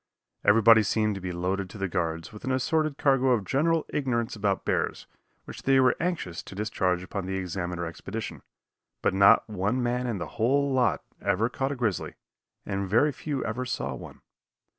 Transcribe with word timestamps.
Everybody 0.43 0.81
seemed 0.81 1.13
to 1.13 1.21
be 1.21 1.31
loaded 1.31 1.69
to 1.69 1.77
the 1.77 1.87
guards 1.87 2.33
with 2.33 2.43
an 2.43 2.51
assorted 2.51 2.97
cargo 2.97 3.33
of 3.33 3.45
general 3.45 3.85
ignorance 3.89 4.35
about 4.35 4.65
bears, 4.65 5.05
which 5.45 5.61
they 5.61 5.79
were 5.79 5.95
anxious 5.99 6.41
to 6.41 6.55
discharge 6.55 7.03
upon 7.03 7.27
the 7.27 7.35
Examiner 7.37 7.85
expedition, 7.85 8.41
but 9.03 9.13
not 9.13 9.47
one 9.47 9.83
man 9.83 10.07
in 10.07 10.17
the 10.17 10.25
whole 10.41 10.73
lot 10.73 11.03
ever 11.21 11.49
caught 11.49 11.71
a 11.71 11.75
grizzly, 11.75 12.15
and 12.65 12.89
very 12.89 13.11
few 13.11 13.45
ever 13.45 13.63
saw 13.63 13.93
one. 13.93 14.21